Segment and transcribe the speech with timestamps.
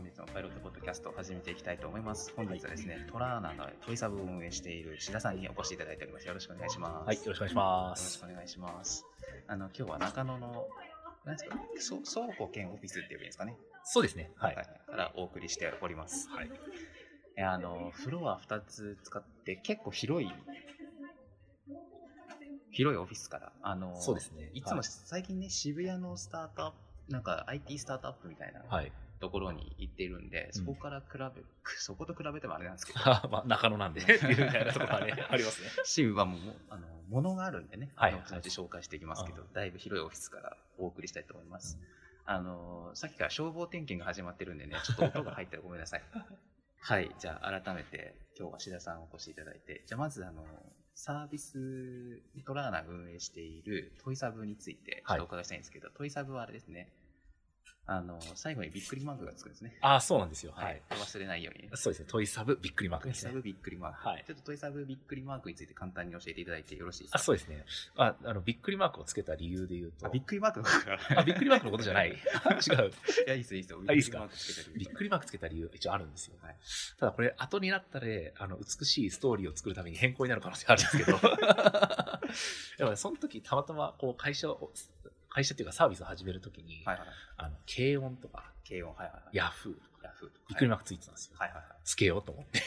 [0.00, 2.32] 本日のパイロットポッドキャストを始めていきたいと思います。
[2.34, 6.26] 本日はですね、トラーナのトイサブを運営している志田さんにお越しいただいております。
[6.26, 7.06] よろしくお願いします。
[7.06, 8.18] はい、よろしくお願いしまよろしす。
[8.18, 9.04] くお願いします。
[9.46, 10.66] あの、今日は中野の、
[11.26, 13.58] なんですか、そ倉庫兼オフィスっていうんですかね。
[13.84, 14.30] そうですね。
[14.36, 14.54] はい。
[14.54, 16.30] からお送りしております。
[16.30, 16.50] はい。
[17.36, 20.30] えあの、フロア2つ使って結構広い、
[22.70, 24.50] 広いオフィスから、あの、そうですね。
[24.54, 28.90] いつもはい最近ね、渋谷のスタートアップ、なんか IT スタートアップみたいなはい。
[29.20, 31.42] ところに行っているんで、そこから比べ、
[31.76, 35.68] そこと比べてもあれなんですけど、 まあ、中野なんで、っていうみたいなところはね、ありますね。
[35.84, 41.78] 渋はもう、あの、ものがあるんでね、はいあの紹介していきますけど、うだいぶ広いオフィスからお送りしたいと思います。
[42.24, 46.02] あの、さっきから消防点検が始まってるんでね、ちょっと音が入ったらごめんなさい。
[46.82, 50.46] はい、じゃあ改めて今日は志田さんお越しいただいて、じゃあまずあの、
[50.94, 56.92] サービストラーナが運営しているトイサブについてちょっとお伺いしたいんですけど、トイサブはあれですね、
[57.92, 59.76] あの、最後にびっくりマークがつくんですね。
[59.80, 60.52] ああ、そうなんですよ。
[60.54, 60.94] ははいい。。
[60.94, 61.70] 忘れないようにね。
[61.74, 62.06] そうですね。
[62.08, 63.32] トイサブびっくりマークですね。
[63.32, 64.08] トイサブびっくりマーク。
[64.08, 67.64] はいちょっとトイサブびっくりマークについて簡単に教えていただいてよろしいですあ、かそうですね。
[67.96, 71.20] あ、あの、びっくりマークをつけた理由で言うと、あ、びっくりマークの方から。
[71.20, 72.10] あびっくりマークのことじゃな い。
[72.10, 72.16] 違う。
[72.16, 72.20] い
[73.26, 73.82] や、いいですよ、いいですよ。
[73.88, 74.18] あいいですか？
[74.20, 76.36] びっくりマークつけてるびっくりマークつけた理由、一応あるんですよ。
[76.40, 76.56] はい
[76.98, 78.06] ただこれ、後になったら、
[78.38, 81.18] あの、美しいストーリーを作るために変更になる可能性あるんですけど。
[82.78, 84.70] でもね、その時、たまたま、こう、会社を、
[85.30, 87.08] 会社っていうかサービスを始めるときに、はいはい。
[87.38, 89.36] あの、軽音とか、軽音、はいはいはい。
[89.36, 90.40] ヤフー、ヤフーとか。
[90.48, 91.36] びっくりマークついてたんですよ。
[91.38, 91.64] はいはいはい。
[91.84, 92.60] つけようと思って。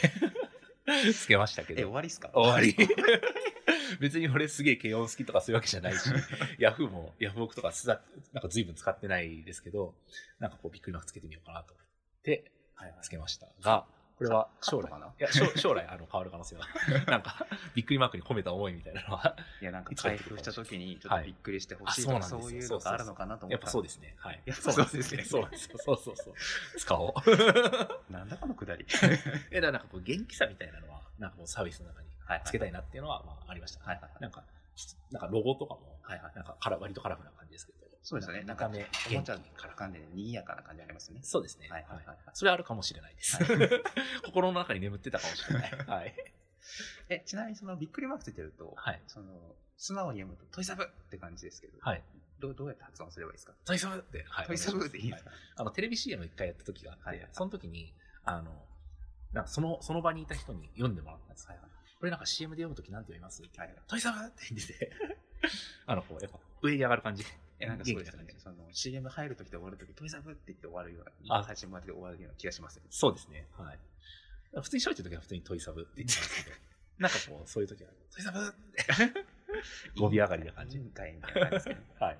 [1.14, 1.92] つけましたけえ、終ど。
[1.92, 2.30] わりっすか？
[2.34, 2.74] 終わり。
[4.00, 6.10] 別に俺すげえ軽音好きとかそういうわけじゃないし、
[6.58, 8.00] ヤフーも、ヤフオクとかすだ、
[8.32, 9.94] なんか随分使ってないですけど、
[10.38, 11.86] なんかこうびっくりマークつけてみようかなと思っ
[12.22, 15.06] てはいはいつけましたが、これは将来かな？
[15.06, 16.66] いや将将来あの変わる可能性は、
[17.10, 23.52] なんかびっくりマークに込めた思いみたいなのは、いや、なんか開封した時にちょっとびっくりしてほしいとか、はいあそういうのがあるのかなと思った。
[23.54, 24.14] やっぱそうですね。
[24.18, 24.42] はい。
[24.44, 25.78] やっぱそうですねそうなんですよ。
[25.78, 26.34] そうそうそう。
[26.78, 27.12] 使おう。
[28.12, 28.86] なんだこのくだり。
[29.50, 33.84] え、だからなんかこう元気さみたいなのは、なんかこうサービスの中にはいつけたいなっていうのは、まあありました。
[33.84, 34.44] はいはいはいなんか、
[35.10, 36.32] なんかロゴとかも、はいはい。
[36.36, 37.73] なんかカラ割とカラフルな感じですけど。
[38.06, 38.44] そうですよね。
[38.44, 41.20] なんか、中目、おもちゃからかんで賑やかな感じありますね。
[41.22, 41.68] そうですね。
[41.70, 43.38] はいはいはいはいそれはあるかもしれないです。
[44.24, 45.70] 心の中に眠ってたかもしれない。
[45.88, 46.14] はい。
[47.08, 49.02] え、ちなみにそのびっくりマークついてると、はい。
[49.06, 52.02] その、素直に読むと、トイサブって感じですけど、はい。
[52.40, 53.54] どうどうやって発音すればいいですか？
[53.64, 54.46] トイサブって、はい。
[54.46, 57.94] トイサブっていいですかはいあの、テレビ CM 一回やった時があって、はいはいその時に、
[58.24, 58.66] あの、
[59.32, 61.46] なんかその、その場にいた人に読んでもらったんです。
[61.48, 63.42] はいはいこれなんか CM で読む時なんて読みます？
[63.56, 64.92] はいトイサブって言ってて、
[65.86, 67.24] あの、こう、やっぱ上に上がる感じ。
[67.64, 68.16] え、なんかそうです。
[68.16, 72.88] ねその CM 入るときと終わるとき、トイサブって言って終わるような、あ最初まで終わるような気がしますよね。
[72.90, 73.46] そうですね。
[73.52, 73.78] はい。
[74.60, 76.56] 普通に喋ってる時は普通にトイサブって言ってたんですけど、
[76.98, 79.24] なんかこう、そういう時は、トイサブって、
[79.98, 80.78] 語尾上がりな感じ。
[80.78, 81.82] 委員会みたいな感じですね。
[81.98, 82.18] はい。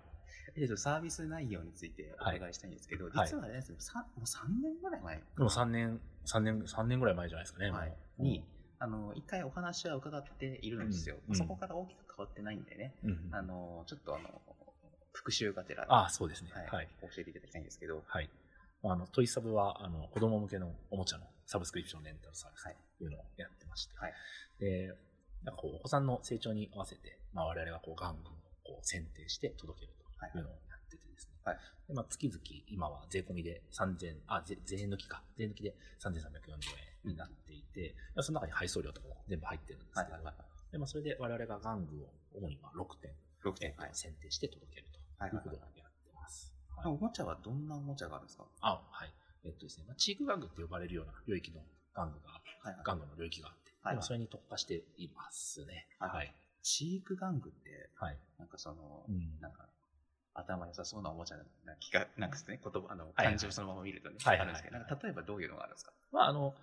[0.56, 7.70] えっと、サービス内容についてお願いしたいんですけど、はい実はあれですね、さもう3年ぐらい前でも3年、3年、3年ぐらい前じゃないですかね。
[7.70, 8.44] はいに、
[8.78, 11.16] あの、一回お話は伺っているんですよ。
[11.28, 13.28] うんそこから大きく変わってないんでね、うん。
[13.32, 14.42] あの、ちょっとあの、
[15.14, 16.50] 復習がてら、ああ、そうですね。
[16.52, 16.88] はいはい。
[17.00, 18.28] 教えていただきたいんですけど、はい。
[18.82, 23.94] あの、トイサブは、あの、子供向けのおもちゃのサブスクリプションレンタルサービスはいというのをやってまして。
[23.96, 24.12] はい
[24.58, 24.94] で、
[25.42, 28.32] なんかこう、お子さんの成長に合わせて、まあ、我々はこう、玩具を
[28.64, 29.92] こう選定して届ける
[30.32, 31.32] というのをやっててですね。
[31.44, 35.22] はいで、まあ、月々、今は税込みで3000、あ、ぜ税抜きか。
[35.36, 36.10] 税抜きで3340
[37.04, 40.34] 円になっていて、まあその中に配送料とかも全部入ってるんですけど、はい
[40.72, 43.12] でまあ、それで我々が玩具を主にまあ6点、
[43.44, 43.74] 6え点。
[43.76, 46.52] はい選定して届けるということをやってます。
[46.76, 46.86] はい。
[46.88, 48.44] おもちゃはどんなおもちゃがあるんですか？
[48.60, 49.12] あ、はい。
[49.44, 51.60] えっとですね、まあ、チーク玩具って呼ばれるような領域の
[51.94, 52.84] 玩具が、はいはい。
[52.84, 55.86] 玩具の領域があって、はい今それに特化していますね。
[55.98, 56.34] はいはい。
[56.62, 58.18] チーク玩具って、はい。
[58.38, 59.40] なんかその、うん。
[59.40, 59.68] なんか、
[60.32, 65.92] 頭良さそうなおもちゃな気が、なんかですね、言葉、あの、はい漢字をそのまま見るとね、はいあるんですけど、はいなんか例えばどういうのがあるんですか？
[66.10, 66.54] まあ、あの、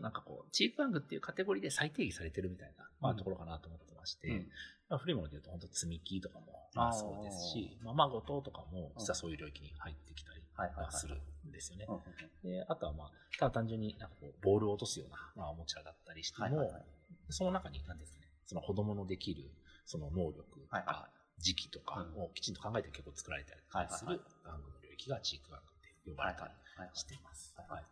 [0.00, 3.18] なんかこう、チーク玩具っていうカテゴリーで再定義されてるみたいな、まあ、うん。
[3.18, 4.36] ところかなと思ってまして、うん。
[4.36, 4.46] まあ、
[4.98, 10.42] 古いもので言うと、本当積み木とかも、まあ、そうですし、まあ、まごととかも、実はそういう領域に入ってきたり
[10.90, 11.86] するんですよね。
[12.42, 16.70] で、あとはまあ、ただ単純になんかこう、ボールを落とすような、まあ、おもちゃだったりしても、
[17.30, 19.50] その中に、なんですかね、その子供のできる、
[19.86, 21.08] その能力とか、
[21.38, 23.60] 時期とかをきちんと考えて結構作られたり
[23.90, 26.52] すはいる玩具の領域がチーク玩具って呼ばれたり
[26.94, 27.54] しています。
[27.56, 27.82] はい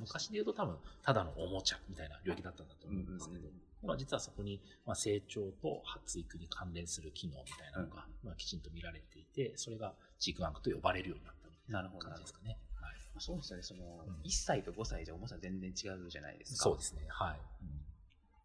[0.00, 3.48] 昔で言うと多分、ただのおもちゃみたいな領域だったんだと思うんですけど、
[3.82, 12.58] まあ、実はそこに、まあ、成長と発育に関連する機能みたいなのが、まあ、きちんと見られていて、それがチーク玩具と呼ばれるようになったみたいななるほど感じですかね。
[12.80, 12.94] はい。
[13.18, 16.62] そうですよね、その、うん1歳と5歳じゃ重さ全然違うじゃないですか。
[16.64, 17.02] そうですね。
[17.08, 17.40] はい。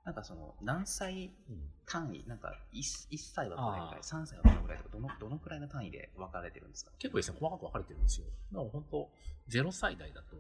[0.04, 6.92] なんかその、何歳うん単位、なんか 1, 1歳はこれぐらい、あー3歳はこれぐらいとか、どのどのくらいの単位で分かれてるんですか？
[7.00, 8.28] 結構ですね、細かく分かれてるんですよ。
[8.51, 9.10] だから本当、
[9.50, 10.36] 0歳代だと、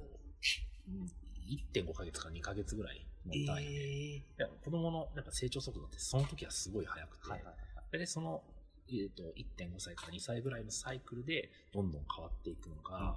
[1.47, 3.73] 1.5ヶ月か2ヶ月ぐらいの単位で、
[4.15, 7.53] いや子供のやっぱ成長速度ってその時はすごい速くて、はいはいは
[7.93, 7.97] い。
[7.97, 8.41] でその、
[8.89, 13.15] えー、と1.5歳から2歳ぐらいのサイクルでどんどん変わっていくのが、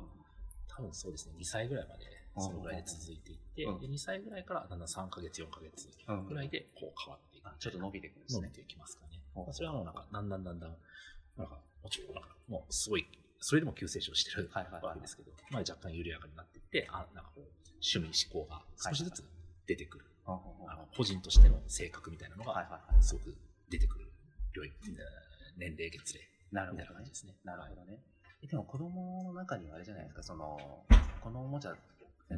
[0.68, 2.04] 多分そうですね、2歳ぐらいまで
[2.38, 7.54] そのぐらいで続いていって、うんで2歳ぐらいからだんだん3ヶ月、4ヶ月うんぐらいでこう変わっていくあ。
[7.58, 8.42] ちょっと伸びていくんですね。
[8.42, 9.20] 伸びていきますかね。
[9.36, 10.76] うんまあそれはもうなんか、だんだんだんだん、
[11.36, 13.06] なんか、もちろんなんか、もうすごい、
[13.40, 17.44] それでも急成長してるはいはいはいわけですけど、まあ若干緩やかになっていって、あ、なんかこう、
[17.82, 19.24] 趣味思考が少しずつ
[19.70, 20.04] 出てくる。
[20.26, 23.02] うんうんうんあの個人としての性格みたいなのが、はいはいはい。
[23.02, 23.34] すごく
[23.70, 24.10] 出てくる
[24.54, 24.74] 領域、
[25.56, 27.10] 年齢月齢なるほどね感じ。
[27.10, 27.34] ですね。
[27.44, 27.98] なるほどね。
[28.42, 30.84] えでも子供の中にはあれじゃないですか、その、
[31.20, 31.76] このおもちゃ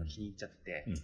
[0.08, 0.94] 気に入っちゃって、うん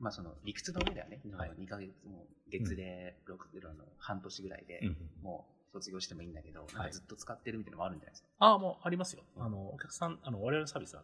[0.00, 8.28] まあその理屈の上ではね、はい2ヶ月、もう月で6、あの半年ぐらいで、うんうんもう卒業してもいいんだけど、ずっと使ってるみたいなのもあるんじゃないですか？
[8.38, 9.22] ああ、もうありますよ。
[9.36, 11.02] うんあの、お客さん、あの、我々のサービスは、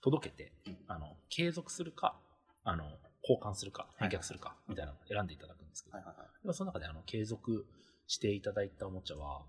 [0.00, 2.14] 届けてうん、あの、継続するか、
[2.64, 2.84] あの、
[3.22, 6.54] 交換するか、はい返却するか、みたいなのを選んでいただくんですけど、はいはいはい。
[6.54, 7.66] その中であの継続
[8.06, 9.40] していただいたおもちゃは、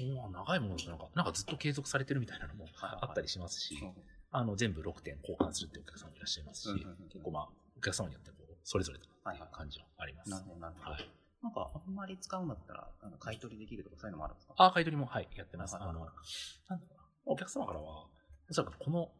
[0.00, 3.92] うん長いものだとなんか、なんかずっと継続されてるみたいなのもはいはいあったりしますし、うん
[4.34, 10.30] あの全部6点交換するっていうお客様もいらっしゃいますし、うんうんうん結構まあ、お客様によってこうそれぞれとはいはい感じはあります。
[10.30, 10.90] なるほど、なるほど。
[10.92, 11.10] はい。
[11.42, 14.54] なんか、あんまり使うんだったら、あの買い取りできるとかそういうのもあるんですか？
[14.56, 15.74] あ、買い取りも、はい、やってます。
[15.74, 17.02] はいはいあの、なんだろうな。
[17.26, 18.06] お客様からは、
[18.48, 19.10] おそらくこの、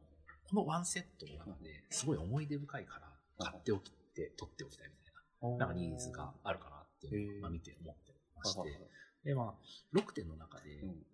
[0.49, 5.15] このワンセットの中ですごい思い出深いから、買っておきて、取っておきたいみたい
[5.51, 8.79] な、なんかニーズがあるかなっていうのを、まあ、見て思ってまして。
[9.25, 11.05] で、まあ、6点の中で、うん。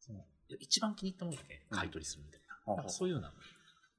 [0.00, 0.24] その
[0.60, 2.76] 一番気に入ったものだけ買い取りするみたいな、うん。
[2.76, 3.32] なんかそういうような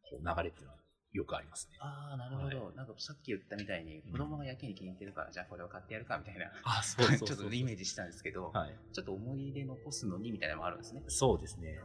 [0.09, 0.79] こう流れっていうのは
[1.17, 1.77] よくありますね。
[1.79, 8.75] ああ、なるほど、はなんかさっき言ったみたいに、子供がやけに気に入ってるから、じゃあこれを買ってやるかみたいな、あ、そうそうそう ちょっとイメージしたんですけど、はい。
[8.93, 11.03] ちょっと思い出残すのにみたいなのもあるんですね。
[11.07, 11.79] そうですね。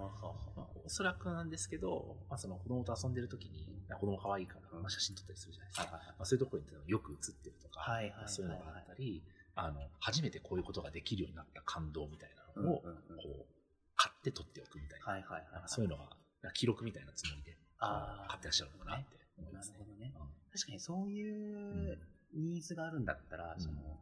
[0.85, 3.67] おそらくなんですけど、まあ、その子供と遊んでる時に、
[3.99, 4.83] 子供可愛いから、うん。
[4.83, 5.85] まあ、写真撮ったりするじゃないですか。
[5.85, 9.25] はいはいまあ、そういうところによく写ってるとか、はいはいはいそういうのがあったり、
[9.55, 13.17] あの、初めてこういうことができるようになった感動みたいなのを、うんうんうん。
[13.17, 13.53] こう、
[13.97, 15.69] 買って撮っておくみたいな。
[15.69, 16.09] そういうのが、
[16.55, 19.79] 記録みたいなつもりで、買ってらっしゃるのかなって思いなますね。
[19.79, 20.13] るほどね。
[20.15, 21.99] うん確かにそういう
[22.35, 23.99] ニーズがあるんだったら、うんその、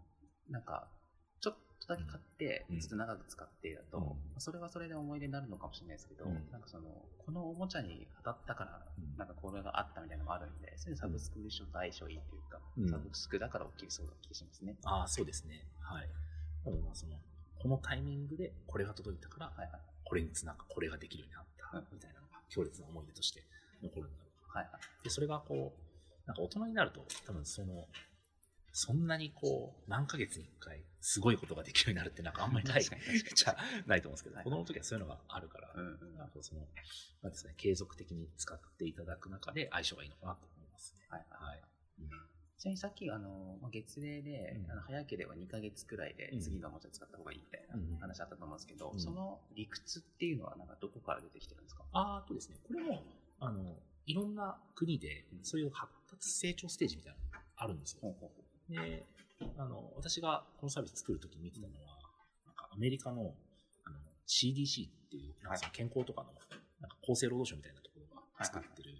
[0.48, 0.88] なんか、
[1.40, 6.90] ちょっとだけ買ってう、んずっと長く使ってだと、それはそれで思い出になるのかもしれないですけど、うんなんかその、
[7.24, 14.76] このおもちゃに当たったから、うんなんかこれがあったみたいなのもあるんで、そういうサブスクリプションと相性いいというか、うんサブスクだから起きるそうな気がしますね。
[14.84, 15.64] ああ、そうですね。
[15.78, 16.08] はい。
[16.64, 17.14] なのでまあその、
[17.62, 19.80] このタイミングでこれが届いたから、はいはい。
[20.04, 23.44] これにつなが、これができるようになったうん、みたいなのが強烈な思い出として
[23.80, 25.04] 残るんだろうはいはい。
[25.04, 27.86] で、それがこう、なんか大人になると、多分その、
[28.72, 32.96] そんなにこう、何ヶ月に一回、すごいことができるようになるってなんかあんまりないじゃ
[33.86, 34.44] ないと思うんですけど、はい。
[34.44, 36.16] 子供の時はそういうのがあるから、うんうん。
[36.18, 36.60] なんかその、
[37.22, 41.00] なんですかね、継続的に使っていただく中で相性がいいのかなと思いますね。
[41.08, 41.48] はいはい。
[41.50, 41.62] はい。
[42.58, 44.70] ちなみにさっき、あの、まあ月齢で、うん。
[44.70, 46.40] あの早ければ2ヶ月くらいでうん。
[46.40, 51.82] 次のおもちゃ使った方がいいみたいなうん話あったと思うんですけど、うんその理屈っていうのはなんかどこから出てきてるんですか？
[51.92, 53.02] あーとですね、これも、
[53.40, 53.74] あの、
[54.10, 58.14] いろんな国で、そういう発達成長ステージみたいなのがあるんですよ。
[58.68, 59.06] で、
[59.56, 61.98] あの、私がこのサービス作るときに見てたのは、
[62.46, 63.34] なんかアメリカの
[63.84, 66.32] あの CDC っていう、なんか健康とかの、
[66.80, 68.90] なんか厚生労働省みたいなところが作ってる、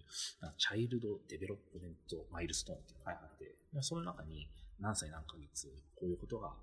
[0.40, 4.49] なんか Child Development Milestone っていうのがあって、でその中に
[4.81, 6.55] 何歳何ヶ月、こういうことが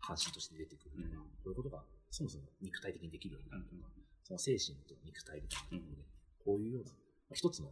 [0.00, 1.30] 関心として出てくるとか、うん。
[1.42, 4.02] こういうことがそもそも肉体的にできるようになるとか、うん。
[4.22, 6.02] その精神と肉体みたいなところで、
[6.44, 6.90] こういうような、
[7.34, 7.70] 一つの、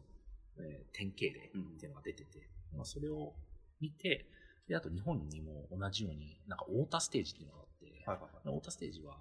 [0.61, 3.35] えー典型例っていうのが出てて、まあ、それを
[3.81, 4.27] 見て、
[4.69, 8.57] で、あと日本にも同じように、なんか太田ステージっていうのがあって、はいはいはい。
[8.57, 9.19] 太田ステージは、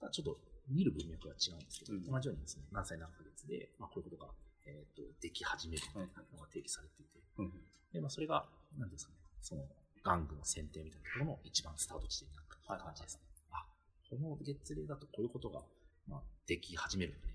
[0.00, 0.38] まあちょっと
[0.68, 4.30] 見る文脈が違うんですけど、うん同じようにですね、何歳何ヶ月で、まあ、こういうことが、
[4.66, 7.52] えっ、と、でき始めるみたいなのが定義されていて、うん
[7.92, 8.46] で、まあ、それが、
[8.78, 9.62] なんですかね、その、
[10.04, 13.22] 玩具の選定みたいなところの一番スタート地点になった感じですね。
[13.50, 13.66] あ、
[14.10, 15.62] この月齢だとこういうことが、
[16.08, 17.26] まあ、でき始めるんだ。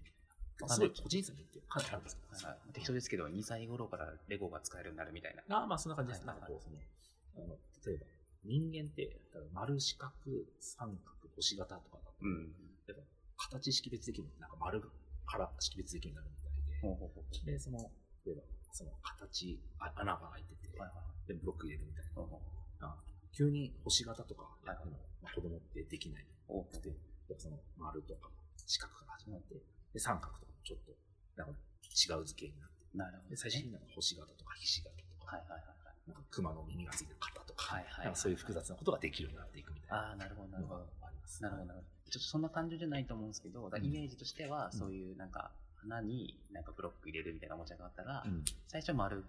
[0.68, 5.64] すごい個人差によってかなりあるんですけど、はいはい適当ですけど、2歳頃からレゴが使えるようになるみたいな。
[5.64, 6.26] あまあ、そんな感じです。
[6.26, 8.06] ははいないんかこう、その、あの、例えば、
[8.44, 9.18] 人間って、
[9.54, 10.12] 丸四角、
[10.60, 12.54] 三角、星型とかだと、うん。
[12.88, 13.04] やっぱ
[13.52, 14.82] 形識別できるのなんか丸
[15.26, 17.80] から識別できるようになるみたいで、ほうほうほうで、その、
[18.26, 18.42] 例えば、
[18.72, 22.06] その形、あ穴が開いてて、はいはいで、ブロック入れるみたい
[22.80, 22.96] な。
[23.32, 24.44] 急に星型とか
[25.34, 26.26] 子供ってできない。
[26.48, 26.96] ほうで、や
[27.34, 28.30] っぱその丸とか
[28.68, 29.56] 四角から始まって、
[29.94, 30.92] で、三角とちょっと、
[31.36, 31.54] なんか
[31.92, 34.90] 違う図形になって、なるほど、で、最終的になんか星型とかひし形
[35.20, 36.10] とか、はいはいはいはい。
[36.10, 40.88] なんか熊の耳がついてる型とか、はいはいはいそういう複雑なことができるようになっていくみたいなああ、なるほど、なるほど。
[41.02, 41.42] あります。
[41.44, 42.12] なるほど、なるほど。
[42.12, 49.24] ちょっとそんな単純じゃないと思うんですけど、イメージとしては、うんそういうなんか、花になんかブロック入れるみたいなおもちゃがあったら、うん最初丸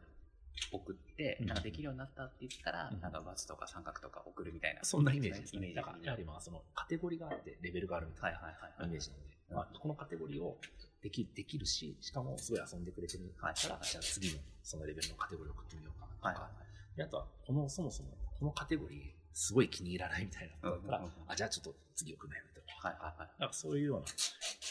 [0.70, 4.82] 送って、うんなんかできるようになったって言ったら、うんなんかバツとか三角とか送るみたいな。
[4.84, 5.58] そんなイメージですね。
[5.58, 8.34] イメージだから、やはりまあ、そのカテゴリーがあって、レベルがあるみたはい。
[8.80, 10.59] なイメージなので、うんまあ、このカテゴリーを
[11.02, 16.49] できできるし、しかもすごい遊んでくれてるから、じゃあ次のそのレベルのカテゴリーを送ってみようかなとか、は
[16.94, 16.97] い。
[16.97, 19.00] であとは、この、そもそも、このカテゴリー、
[19.35, 22.87] すごい気に入らないみたいなのだったら、うんうんうんあ、じゃあちょっと次送るのやめとこう。
[22.87, 23.30] はいはいはい。
[23.40, 24.06] なんかそういうような、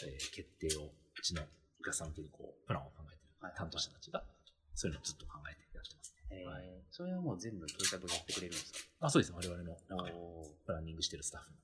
[0.06, 4.22] えー決定を、うちのお客さん向けにこう、プランを考えてるはい担当者たちが、
[4.74, 6.22] そういうのをずっと考えてやってますね。
[6.30, 6.62] えーはい
[6.92, 9.06] それはもう全部トイタブがやってくれるんですか？
[9.06, 9.32] あ、そうです。
[9.32, 9.76] 我々の、
[10.66, 11.56] プランニングしてるスタッフの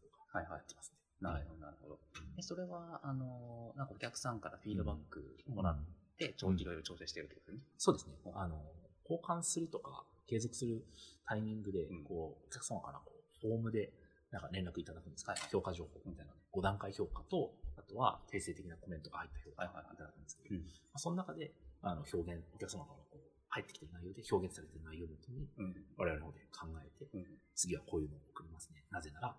[0.42, 0.97] 方がやってますね。
[1.20, 1.98] なるほど、なるほど。
[2.38, 5.78] えそれは、あの、なんかお客さんからフィードバックもらっ
[6.16, 7.58] て、ちょいろいろ調整してるってことね？
[7.76, 8.14] そうですね。
[8.34, 8.62] あの、
[9.04, 10.84] 交換するとか、継続する
[11.26, 13.92] タイミングでうん、こう、お客様からこう、フォームで、
[14.30, 25.74] なんか連絡いただくんですか、はい評価情報みたいなの5段階評価と、あとは訂正的なコメントが入った評価はいはいはいいただくんですけど、うんまあ、その中で、あの、表現、お客様からこう、入ってきてる内容で表現されてる内容をもとに、うん。
[25.96, 27.24] 我々の方で考えて、うん。
[27.54, 28.84] 次はこういうのを送りますね。
[28.90, 29.36] なぜなら、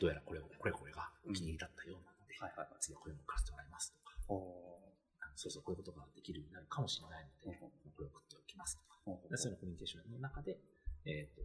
[0.00, 2.76] どうやらこれを、これこれがお気に入りだったようなので、はいはいはい。
[2.80, 4.16] 次はこういうのを送らせてもらいますとか、
[5.36, 8.98] そうそう、こういうことができるようになるかもしれないので、うんこれを送っておきますとか、
[9.38, 10.58] そういうのコミュニケーションの中で、
[11.06, 11.42] えっ、と、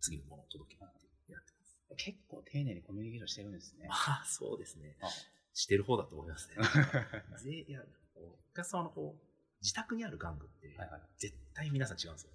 [0.00, 1.78] 次のものを届けるってやってます。
[1.96, 3.86] 結構丁寧にコミュニケーションしてるんですね。
[3.86, 4.96] ま あ、そうですね。
[5.00, 5.06] あ
[5.54, 6.56] してる方だと思いますね。
[7.38, 7.84] ぜいや、
[8.16, 10.76] お客様のこう、自宅にある玩具って。
[11.18, 12.32] 絶対皆さん違うんですよ。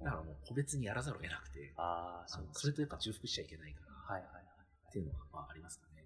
[0.00, 4.44] だからもう個別にやらざるを得なくて、あそうそれとやっぱ重複しちゃいけないから、はいはいはい。
[4.92, 6.04] っていうのはまあありますかね。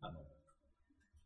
[0.00, 0.20] あの、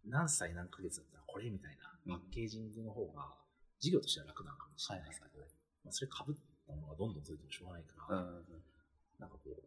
[0.07, 1.77] 何歳何ヶ月だったらこれみたい
[2.07, 3.35] なうんパッケージングの方が、
[3.81, 5.43] 事業としては楽なのかもしれないですけど、
[5.83, 6.35] まあ、それ被っ
[6.67, 8.63] たものがどんどん届いてもしょうがないから、うんうん。
[9.19, 9.63] なんかこう、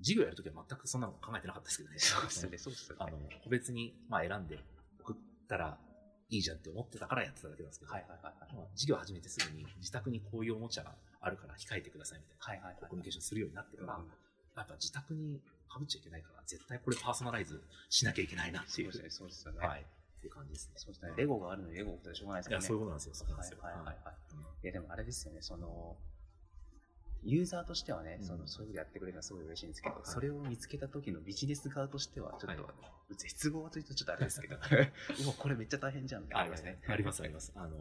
[0.00, 1.98] 事業やるときは全くそんなの考えてなかったですけどね。
[1.98, 3.04] そうですよね、そうですよね。
[3.04, 4.58] あの、個別に、まあ、選んで
[5.00, 5.16] 送っ
[5.46, 5.78] たら
[6.30, 8.54] いいじゃんって思ってたからやってただけなんですけど、はいはいはいはい。
[8.56, 12.90] まあ、事業始めてすぐに自宅にこういうおもちゃがあるから控えてくださいみたいな、はいはいはい。
[12.90, 14.10] コミュニケーションするようになってから、うん
[14.56, 18.92] やっぱ自宅に被っちゃいけないから、絶対これパーソナライズしなきゃいけないなっていうう。
[18.92, 19.66] そですね、そうですよね。
[19.66, 19.80] はい。
[19.80, 20.72] っていう感じですね。
[20.76, 21.12] そうですね。
[21.16, 22.60] レゴがあるのにレゴ送ってしょうがないですいや。
[22.60, 23.14] そういうことなんですよ。
[23.14, 23.58] そうなんですよ。
[23.62, 24.66] はいはいはいはい。
[24.66, 25.96] やでもあれですよね、その、
[27.22, 32.68] ユーザーとしてはね、うんそのそういうことやってくれるのはすごい嬉しいんですけど、いそれを見つけた時のビジネス側としては、ちょっと、は
[33.16, 34.56] 絶望というとちょっとあれですけど、
[35.24, 36.80] うわ、これめっちゃ大変じゃんってありますね。。
[36.86, 37.52] あります、あります。
[37.54, 37.76] あの、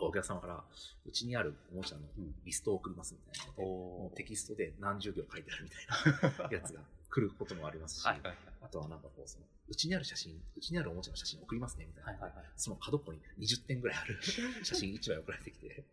[0.00, 0.62] お客様から、
[1.06, 12.10] うちにあるおもちゃのうんリストを送りますみたいなうテキストで何十行書いてあるみたいな やつが来ることもありますし、はいはいあとはなんかこう、その、うちにある写真、うちにあるおもちゃの写真送りますねみたいな。
[12.12, 12.46] はいはいはい。
[12.56, 14.18] その角っこに20点ぐらいある
[14.64, 15.84] 写真1枚送られてきて、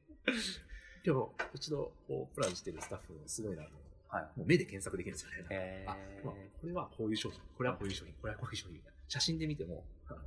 [1.05, 3.81] 今日、うちのこうプランしてるスタッフもすごいなと思う。
[4.15, 4.39] はい。
[4.39, 5.47] もう目で検索できるんですよね。
[5.51, 5.95] えあ、
[6.25, 8.81] まあこれはこういう商品、これはこういう商品、これはこういう商品。
[9.07, 10.19] 写真で見ても、あの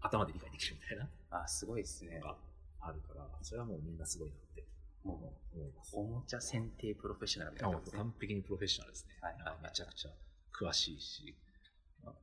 [0.00, 2.20] 頭で理解できるみたいなー、あ、すごいですね
[2.80, 4.64] あるから、それはもうみんなすごいなって
[5.04, 5.14] も
[5.54, 5.96] 思います。
[5.96, 7.82] う、おもちゃ選定プロフェッショナルみたいなね。
[7.92, 9.16] 完璧にプロフェッショナルですね。
[9.20, 10.10] はいはいはいめちゃくちゃ
[10.52, 11.34] 詳しいし。
[12.04, 12.14] まあ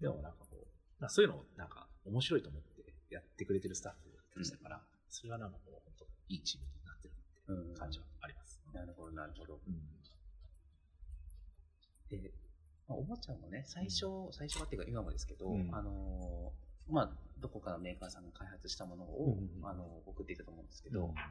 [0.00, 0.66] でもなんかこう、
[1.00, 3.92] なんかそういうのをなんか面白いと思ってやってくれてるスタッ
[4.34, 7.14] フでしたから、それはなんかこう、本当いいチームになってる
[7.48, 8.60] うんって感じはあります。
[8.72, 9.60] なるほど、なるほど。
[9.66, 9.94] うん
[12.10, 12.32] で、
[12.88, 17.10] まあ、おもちゃもね、最初、最初はっていうか今もですけど、うんあのーまあ、
[17.40, 21.22] どこかのメーカーさんが開発したものを、うんあの送っていたと思うんですけど、うんま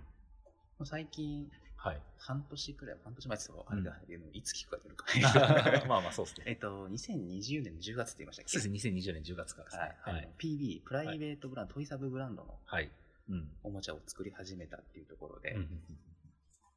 [0.81, 2.01] あ最近、はい。
[2.17, 5.85] 半年くらい、半年前って言ったらあれだ、言うのいつ聞くかというのか。
[5.87, 6.45] まあまあそうですね。
[6.47, 8.51] えっと、2020年の10月って言いましたっけ？
[8.51, 9.83] そうですね、2020年10月からですね。
[9.83, 9.87] は
[10.19, 10.23] い。
[10.23, 12.91] あの PB、プライベートブランド、トイサブブランドのはい。
[13.29, 13.51] うん。
[13.63, 15.55] おもちゃを作り始めたっていうところで、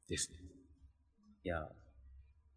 [0.07, 0.39] ですね。
[1.47, 1.69] や、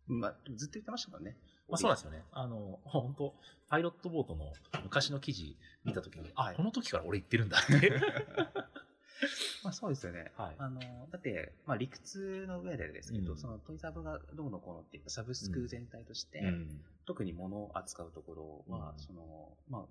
[0.07, 1.37] まあ、ずっと言ってましたもんね。
[1.71, 2.23] まあ、そうなんですよね。
[2.33, 3.35] あの、本当
[3.69, 7.93] パイロットボートの昔の記事見たときに、この時から俺言ってるんだって。
[9.63, 10.33] まあそうですよね。
[10.37, 10.55] はい。
[10.59, 13.39] あのだって、まあ、理屈の上でですけど、うん。
[13.39, 16.81] そのトイサブがどうのこうのっていうかサブスク全体として、うん。
[17.07, 18.99] 特に物を扱うところは、うん。
[18.99, 19.83] そのまあ、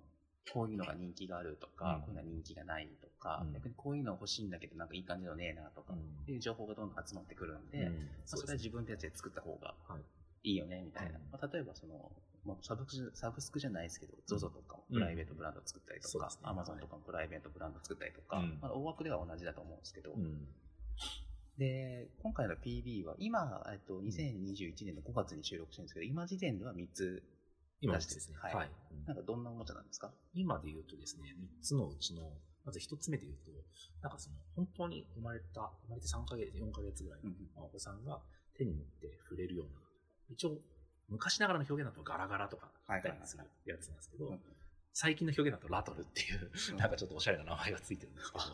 [0.52, 2.00] こういうのが人気があるとか、うん。
[2.02, 3.52] こういうのは人気がないとか、うん。
[3.52, 5.98] 逆にこういうの欲しいんだけどなんかいい感じのねえなとか、うん。
[5.98, 7.94] っていう情報がどんどん集まってくるんで、うん。
[7.94, 10.02] まあ、それは自分たちで作った方がはい
[10.42, 11.30] いいよねみたいな、うん。
[11.32, 12.12] まあ、例えばその、
[12.44, 14.94] まあ、サブスクサブスクじゃないですけど、ZOZO とかもうん。
[14.94, 16.42] プライベートブランド作ったりとかそうです、ね。
[16.44, 18.58] Amazon とかもプライベートブランド作ったりとか、うん。
[18.60, 20.48] まあ、大枠では同じだと思うんですけど、うん。
[21.58, 27.22] で、今回の PB は、今、えっと、2021年の5月に収録してるんですけど、今時点では3つ
[27.82, 28.36] 今出してるですね。
[28.40, 28.54] はい。
[28.54, 28.70] はい。
[28.92, 29.04] うん。
[29.04, 30.12] なんかどんなおもちゃなんですか？
[30.32, 32.32] 今で言うとですね、3つのうちの、
[32.64, 33.50] まず1つ目で言うと、
[34.02, 37.20] なんかその、本当に生まれた、生まれて3ヶ月、4ヶ月ぐらい
[37.56, 38.20] のお子さんが
[38.56, 39.80] 手に持って触れるような、
[40.30, 40.58] 一応、
[41.08, 44.40] 昔ながらの表現だとガラガラとかたりするやつなんですけど、うん。
[44.92, 46.76] 最近の表現だとラトルっていう、うん。
[46.78, 48.44] なんかちょっとおしゃれな名前がついてるんですけど、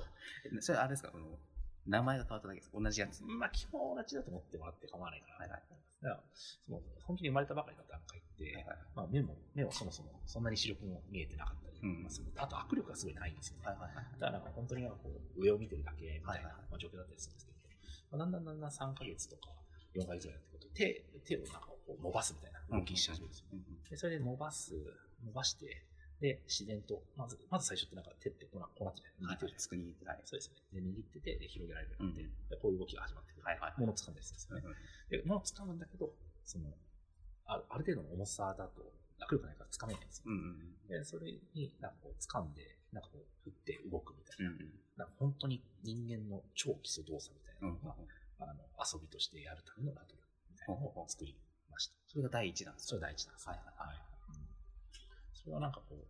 [0.59, 1.11] えそれあれですか？
[1.11, 1.27] この
[1.87, 2.81] 名前が変わっただけですか？
[2.81, 3.23] 同じやつ。
[3.25, 5.35] まあ基本同じだと思ってもらって構わないかな。
[5.37, 5.63] はいはい。
[6.03, 8.79] だからその本当に生まれたばかりの段階って、はいはい。
[8.95, 12.03] まあ、目も、目はそもそもそんなに視力も見えてなかったり、うん。
[12.03, 13.67] まああと握力がすごいないんですよね。
[13.67, 14.05] はいはいはい。
[14.17, 17.59] だからなんか本当になんかこう上を見てるだけみたいな、状況だったりするんですけど、
[18.17, 19.51] まあ、だんだんだんだん3ヶ月とか
[19.97, 23.47] 4ヶ月ぐらいってくると手手をなんかこう伸ばすみたいな動きし始めるんですよ。
[23.91, 24.75] でそれで伸ばす、
[25.25, 25.87] 伸ばして、
[26.21, 29.61] で自然と、まずまず最初ってなんか手ってこうなこうなって握ってるじゃないですか。
[29.61, 30.21] つくにはい。
[30.25, 30.57] そうですね。
[30.73, 33.45] で握っててで広げられるようになって、こういう動きが始まってくる。
[33.45, 34.77] はいはい物を掴んだりするんですよね。
[35.11, 36.11] で、物を掴むんだけど、
[36.45, 36.73] その、
[37.47, 38.83] あある程度の重さだと、
[39.21, 40.25] 握力ないから掴めないんですよ。
[40.27, 44.53] うんうんで、それになんかこう掴んで、なんかこう振って動くみたいな。
[44.53, 47.97] うんうんなんか本当に人間の超基礎動作みたいなうんのが、
[48.39, 51.37] あの遊びとしてやるためのラトルみたいなのを作り
[51.71, 51.95] ました。
[52.07, 53.49] それが第一弾ですそれが第一弾です。
[53.49, 53.89] はいはい。
[53.89, 53.97] はい。
[54.31, 54.57] うん
[55.47, 56.03] それはなんかこう、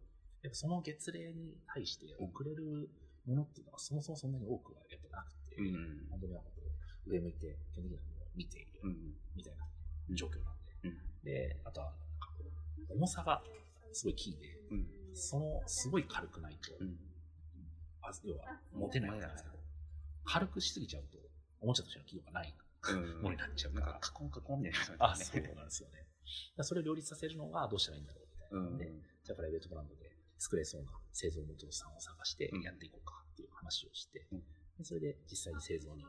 [0.42, 2.88] やっぱその月齢に対して遅れる
[3.26, 6.08] ものっていうのはそもそもそんなに多くはやっぱなくて、うん。
[6.08, 8.96] 本当になんかこう、上向いて基本的にはもう見ているうん。
[9.36, 11.24] みたいな状況なんで、うん。
[11.24, 12.44] で、あとはなんかこ
[12.88, 13.42] う、重さが
[13.92, 14.86] すごいキーで、うん。
[15.12, 16.96] そのすごい軽くないと、うん。
[18.00, 19.58] あ要は持てないわけなんですけど、
[20.24, 21.18] 軽くしすぎちゃうと、
[21.66, 25.54] おもちゃとしての機能がないうんものになっちゃうからなんか、カコンカコンみたいなあ、感じそうですね。
[25.56, 26.06] なんですよね。
[26.62, 28.92] それを両立させるのがどうしたらいいんだろうみたいなので、
[29.24, 34.42] じゃあプライベートブランドで作れそうな製造元さんを探してうんやっていこうかっていう話をして、うん
[34.78, 36.08] でそれで実際に製造に移っ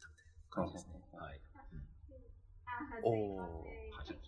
[0.00, 1.00] たみたいな感じですね。
[1.12, 1.40] うんはい。
[3.04, 4.18] おーはい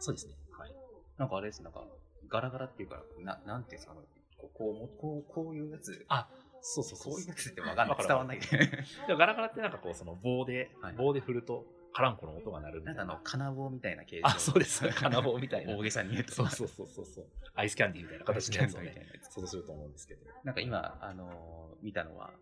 [0.00, 0.34] そうですね。
[0.58, 0.74] はい。
[1.16, 1.84] なんかあれです、なんか、
[2.28, 3.94] ガラガラっていうか、ななんていうんですか、
[4.36, 6.28] こうこうも、こう、こういうやつ、あ、
[6.62, 7.12] そうそうそう。
[7.14, 7.96] こういうやつってわかんない。
[8.06, 8.40] 伝わんない。
[8.40, 13.04] でもガラガラってなんかこう、その棒で、はい棒で振ると、カランコの音が鳴るみたいな。
[13.04, 14.26] なんかあの、金棒みたいな形状。
[14.26, 14.88] あ、そうです。
[14.94, 15.76] 金棒みたいな。
[15.76, 16.32] 大げさに言うと。
[16.32, 17.26] そうそうそうそうそう。
[17.54, 20.26] アイスキャンディーみたいな形のやつをねみたいなや、つ想像すると思うんですけど。
[20.44, 22.32] なんか今、あのー見たのは、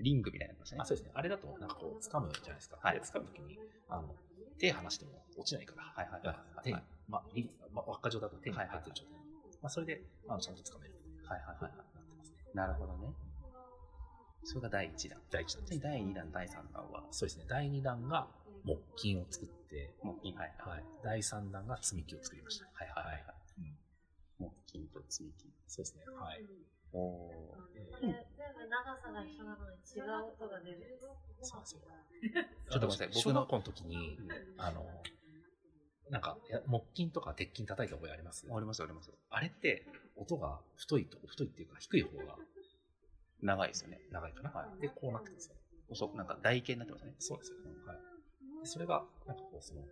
[0.00, 0.82] リングみたいなのましたね。
[0.82, 1.12] あ、そうですね。
[1.14, 2.78] あれだと、なんかこう、掴むじゃないですか。
[2.80, 4.14] はいで掴むときに、あの、
[4.58, 5.82] 手離しても落ちないから。
[5.82, 6.78] はいはいはいはい手に、
[7.08, 9.12] ま、リま、輪っか状だと手に入ってる状態。
[9.60, 10.94] まあ、それで、あの、ちゃんと掴める。
[11.24, 12.36] はいはいはいはなってますね。
[12.52, 12.56] い。
[12.56, 13.27] なるほどね。
[14.44, 15.20] それが第1弾。
[15.30, 15.90] 第一弾でですね。
[15.90, 17.44] 第2弾、第3弾は、そうですね。
[17.48, 18.28] 第2弾が
[18.64, 20.78] 木金を作って、木金、はいはい。
[20.78, 20.84] はい。
[21.02, 22.66] 第3弾が積み木を作りました。
[22.72, 23.34] はいはいはいはい。
[23.58, 23.78] うん
[24.38, 25.52] 木金と積み木。
[25.66, 26.04] そうですね。
[26.16, 26.46] はい。
[26.92, 27.30] おお
[27.74, 30.98] えこれ全部長さが一緒なのに違う音が出る。
[31.42, 31.80] そうなんですよ。
[32.70, 34.18] ちょっとごめんなさい僕の小学校の時に、
[34.56, 34.86] あの、
[36.10, 38.46] なんか、木金とか鉄筋叩いた覚えあります？
[38.46, 38.56] ー。
[38.56, 39.12] ありますあります。
[39.28, 39.84] あれって、
[40.16, 42.38] 音が太いと、太いっていうか低い方が
[43.42, 44.00] 長いですよね。
[44.10, 44.50] 長いかな。
[44.50, 45.54] はいで、こうなってるんですよ。
[45.94, 47.14] そう、なんか台形になってますね。
[47.18, 47.64] そうですよね。
[47.86, 47.96] はい。
[48.62, 49.82] でそれが、なんかこう、その、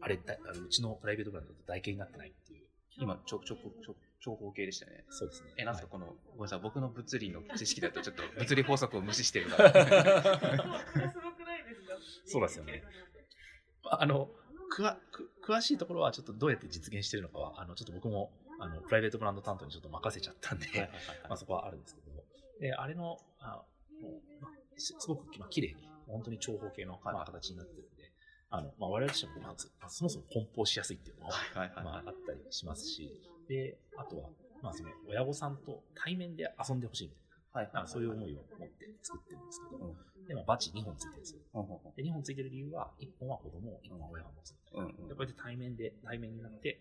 [0.00, 2.66] あれ、だあのうちのプライベートブランドだと台形になってないっていう。
[2.98, 5.04] 今、ちょ、ちょ、ちょ、長方形でしたよね。
[5.08, 5.50] そうですね。
[5.56, 9.72] え、なんですか、はこの、ごめんなさい、僕の物理の知識だとちょっと 物理法則を無視してるから。
[9.72, 12.84] すごくないですかそうですよね。
[13.84, 14.30] あの、
[14.68, 20.90] くわ、く、詳しいところはちょっとどうやって実現してるのかは、あの、ちょっと僕も、あの、プライベートブランド担当にちょっと任せちゃったんで、
[21.28, 22.09] まあそこはあるんですけども。
[22.60, 23.62] で、あれの、あ
[24.02, 25.74] もうまあすすごく、まあ、綺麗に、
[26.06, 28.10] 本当に長方形の、まあ、形になってるんで、
[28.50, 31.84] あの、まあ、我々としても、まず、まあそもそも梱包しやすいっていうのは、はいはいはい。
[31.84, 33.14] まあ、あったりしますし、
[33.48, 34.28] で、あとは、
[34.62, 37.14] まあ、その、親御さんと対面で遊んでほしいみ
[37.52, 37.66] たいはい。
[37.72, 39.96] な、なんかそういう思いを持って作ってるんですけど、うん。
[40.26, 41.40] で、まあ、バチ2本ついてるんですよ。
[41.96, 44.86] で、2本ついてる理由は、1本は子供、1本は親が持つみたいな。
[45.08, 46.80] で、こうやって対面で、対面になって、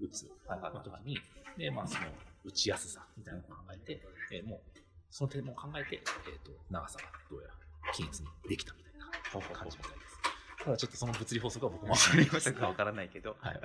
[0.00, 0.74] 打つはいはいはい。
[0.74, 1.18] の時に、
[1.56, 2.08] で、まあ、その、
[2.44, 4.75] 打ちやすさみたいなのを考えて、えーもう、
[5.16, 7.54] その点も考えて、えっ、と、長さがどうやら
[7.94, 10.20] 均一にできたみたいなほうほうほう感じみたいです。
[10.62, 13.34] ただちょっとその物理法則は僕もわかりましたかわからないけど。
[13.40, 13.56] はい。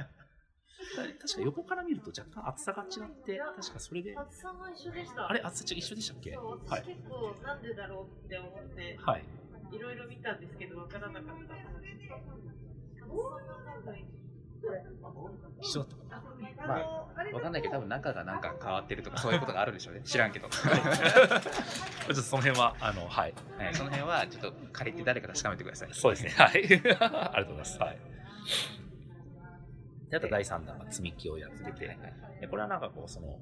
[0.96, 5.28] 確か横から見ると若干厚さが違って、確かそれで、厚さも一緒でした。
[5.30, 5.42] あれ？
[5.42, 6.38] 厚さ一緒でしたっけ？
[6.38, 9.26] は結構なんでだろうって思って、はい。
[9.76, 11.56] いろいろ見たんですけど、わからなかった。
[15.62, 16.21] 一緒だったかな。
[16.67, 20.02] まあ、わかんないけど、多分中がなんか変わってるとか、そういうことがあるんでしょうね。
[20.06, 20.47] 知らんけど。
[20.50, 23.34] ちょっとその辺は、あの、はい。
[23.58, 25.89] はい、その辺はちょっと借りて誰か確かめてください。
[25.91, 26.30] そうですね。
[26.32, 26.50] はい。
[26.58, 27.80] ありがとうございます。
[27.80, 27.97] はい。
[30.10, 31.97] で、あと第3弾が積み木をやってて、
[32.41, 33.39] でこれはなんかこう、その、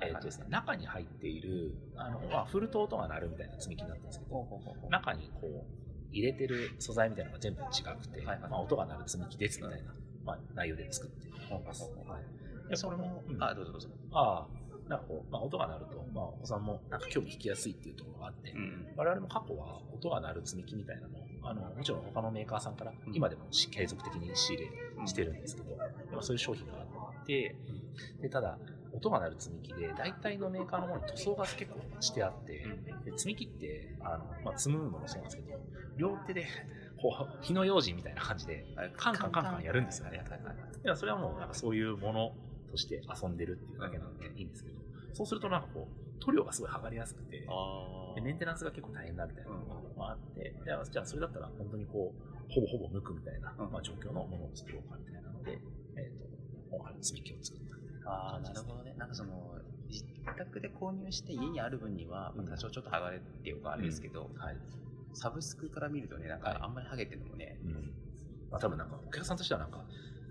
[0.00, 11.28] えーっとですね、中に入っている、あの、まあ、振ると音が鳴るみたいな積み木になってるんですけど、中にこう、入れてる素材みたいなのが全部違くて、はいはいまあ、音が鳴る積み木ですみたいなまあ、内容で作って
[11.64, 11.90] ます。
[12.06, 12.68] はい。
[12.70, 13.88] でそれも、うんあ、どうぞどうぞ。
[14.12, 14.46] あ
[14.86, 18.86] あ、なんかこう、まあ、音が鳴ると、まあ、お子さんもなんか興味引きやすいっていうところがあって、うん。
[18.96, 25.76] 我々も過去は音が鳴る積み木みたいなのをあのもちろん他のメーカーさんからうん今でもし継続的に仕入れしてるんですけど、
[26.10, 27.54] でもそういう商品があって
[28.22, 28.58] でただ
[28.94, 32.66] 音が鳴る積み木で大体のメーカーのものに塗装が結構してあって、
[33.04, 35.58] で積み木ってあの、まあ、積むのもそうなんですけど
[35.98, 36.46] 両手で
[37.04, 40.40] こう火の用心みたいな感じであカンカンカンカンやるんですよねはい
[40.88, 42.32] やそれはもうなんかそういうもの
[42.70, 44.74] として遊んでるっていうだけなんでいいんですけど。
[45.12, 47.46] そうするとなんかこう塗料がすごい剥がれやすくて
[48.20, 49.60] メンテナンスが結構大変だみたいなのう
[49.94, 50.54] んがあって、で
[50.90, 53.70] じゃあそれだったら本当にこうほぼほぼ無垢みたいな、うん。
[53.70, 55.60] まあ、状況のものを作ろうかみたいなので、
[55.96, 56.26] えー、と
[56.76, 58.68] 今回の積み木を作ったみたいな感じですね。
[58.68, 58.94] なるほどね。
[58.98, 59.54] なんかその、
[59.88, 64.56] 自宅で購入して家にある分には、まあ多少ちょっと剥がれてようがあれですけど、はい
[65.14, 66.54] サブスクから見るとね、なんはい。
[66.54, 67.92] かあんまり剥げてるのもね、うん。
[68.50, 69.84] まあ、多分なんかお客さんとしてはなんか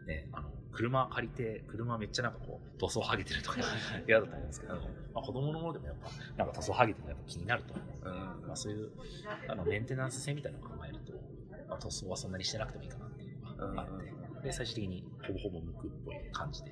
[0.08, 3.60] ねあの車借りて車めっちゃなんかこう塗装剥げてるとか
[4.08, 4.80] 嫌だと思うんですけど、ま
[5.16, 8.10] あ、子供のものでもやっぱなんか塗装剥げてるのやっぱ気になると思う。
[8.10, 8.48] うん。
[8.48, 8.92] まあ、そういう
[9.48, 11.14] あのメンテナンス性みたいなのを考えると、
[11.70, 16.72] まあ、塗装はそんなにしてなくてもいいかなっていうのがあって、で最終的にほぼほぼ無垢っぽい感じで。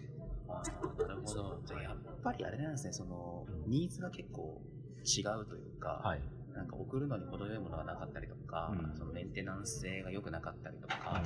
[0.49, 0.61] あ
[1.07, 1.61] なるほど。
[1.65, 3.71] じゃあやっぱりあれなんですね、そのう、ん。
[3.71, 4.61] ニーズが結構
[5.05, 6.21] 違うというか、はい
[6.55, 11.23] なんか送るのに程よいものがなかったりとか、うんそのメンテナンス性が良くなかったりとか、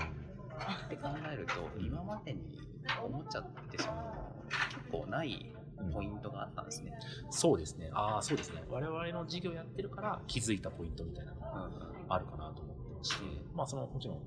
[0.86, 2.42] って考えると、今までに
[3.04, 5.54] おもちゃってその結構ない
[5.94, 6.94] ポイントがあったんですね。
[7.30, 7.90] そうですね。
[7.94, 8.64] ああ、そうですね。
[8.70, 11.72] 我々の事業やってるから気づいたポイントみたいなのがうん
[12.08, 14.24] あるかなと思ってまして、まあそのもちろんこ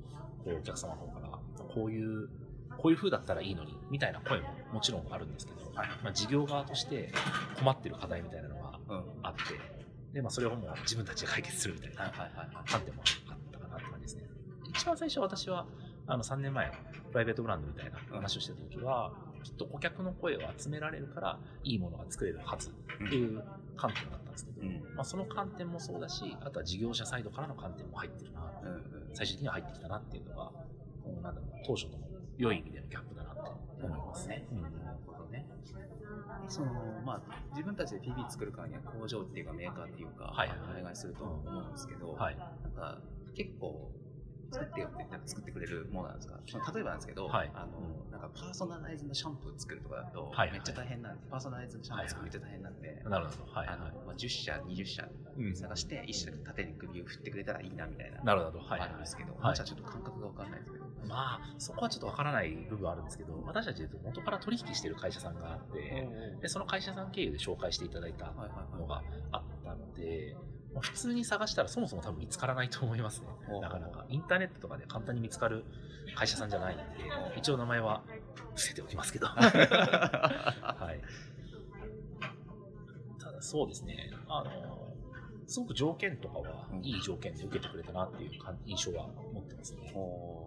[0.47, 1.29] うお客様の方から
[1.75, 2.29] こういう
[2.77, 7.13] こういう風だったらいいのにみたいな声ももちろんあるんですけど、はいまあ、事業側として
[7.59, 9.41] 困ってる課題みたいなのがうんあって、
[10.13, 12.13] でまあそれをもう自分たちで解決するみたいな。
[12.67, 14.23] 観点もあったかなって感じですね。
[14.69, 15.67] 一番最初私は
[16.07, 16.73] あの3年前
[17.11, 23.43] プライベートブランドみたいな話をしてた時は、きっと顧客の声を集められるからいいものが作れるはずっていう
[23.77, 28.83] 観点だったんですけど、うんまあ、その観点もそうだしあとは事業者サイドからの観点も入ってるなうんうん
[29.15, 30.51] 最終的には入ってきたなっていうのが
[31.07, 32.05] うんなんだろう当初との
[32.37, 34.47] 良い意味でのギャップだなって思いますね。
[34.53, 34.59] うん。
[36.49, 36.73] その
[37.05, 42.37] まあ、自分たちで PB 作るからには工場っていうかメーカーっていうか、はいお願いすると思うんですけど、はい。
[42.37, 42.99] なんか
[43.35, 43.91] 結構
[44.51, 46.41] 作ってよって言ったら作ってくれるものなんですか？
[46.73, 47.51] 例えばなんですけど、はい。
[47.55, 50.53] あのなんかパーソナライズのシャンプー作るとかだと、はいはい。
[50.53, 53.53] めっちゃ大変なんで、パーソナライズのシャンプー作るめっちゃ大変なんで、なるほど。
[53.53, 53.77] はい、はい。
[53.77, 55.55] あのまあ、10社、20社うん。
[55.55, 58.59] 探して、1社で縦に首を振ってくれたらいいなみたいな、なるほど。
[58.61, 58.89] はい、はい。
[58.89, 59.55] あるんですけど、はい。
[59.55, 60.78] じゃあちょっと感覚がわかんないです
[61.09, 66.09] まあ、そこはちょっとわからない部分はあるんですけど、私たち元から取引してる会社さんがあって、
[66.43, 68.33] で、その会社さん経由で紹介していただいた
[68.79, 70.37] のがあったので、
[70.75, 73.27] まあ普通に探したらそもそも多分見つからないと思いますね
[73.61, 74.05] なかなか。
[74.11, 75.65] インターネットとかで簡単に見つかる
[76.15, 76.85] 会社さんじゃないんで、
[77.37, 78.03] 一応名前は
[78.51, 79.27] 伏せておきますけど。
[79.33, 81.01] はい。
[83.19, 84.79] ただそうですね、あの、
[85.47, 89.93] すごく条件とかはうんいい条件で受けてくれたなっていう感印象は持ってますね。
[89.95, 90.38] おー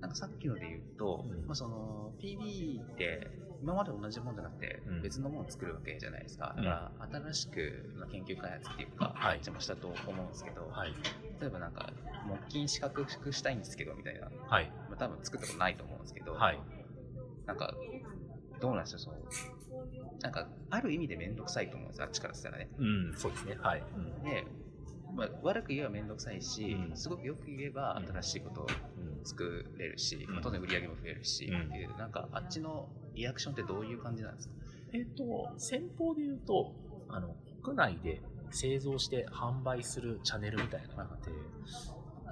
[0.00, 3.30] なんかさっきので言うと、うんまあ、その PB って
[3.62, 10.94] 今まで同じものじゃなくてうん別のものを作るわけじゃないですか、うんだから新しくまあ研究開発っていうか、はい邪魔したと思うんですけど、はい。
[11.40, 11.90] 例えばなんか
[12.26, 14.70] 木金四角くしたいんですけどみたいな、はい。
[14.88, 16.60] まあ、多分作ったことないと思うんですけど、はい。
[17.46, 17.74] なんか
[18.60, 19.16] どうなんでしょうその
[20.20, 23.56] なんかある意味で面倒くさいと思うんですあっちからしたらねうん、そうですね。
[23.60, 23.82] はい。
[23.96, 24.46] うんで、
[25.20, 26.96] まあ、悪く言えば面倒くさいし、うん。
[26.96, 29.24] すごくよく言えばうん新しいことをうん。
[29.24, 30.34] 作れるし、うん。
[30.34, 31.68] まあ当然売り上げも増えるし、うん。
[31.68, 34.54] っていうなんかあっちのリアクションってどういう感じなんですか？
[34.92, 36.72] えっ、と、先方で言うと、
[37.08, 41.30] あの、国内で製造して販売するチャンネルみたいなのって、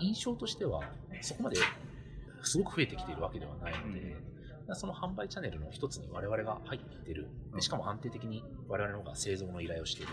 [0.01, 0.83] 印象としては、
[1.21, 1.59] そこまで
[2.43, 4.17] すごく増えてきているわけではないので、
[4.67, 4.75] うん。
[4.75, 7.57] その販売チャンネルの一つに我々が入っている、うん。
[7.57, 10.13] でしかも安定的に我々の方が製造の依頼をしている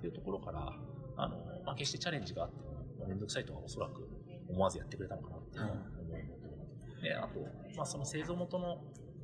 [0.00, 0.72] というところから、
[1.16, 2.64] あの、まあ、決してチャレンジがあっても、
[2.98, 4.08] まあ、めんどくさいとはおそらく
[4.48, 7.40] 思わずやってくれたのかなって思うのと、で、あと、
[7.76, 8.78] まあ、その製造元の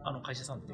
[0.05, 0.73] あの会社さんって、